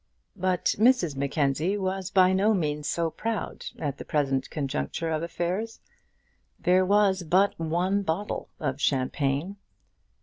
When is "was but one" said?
6.87-8.01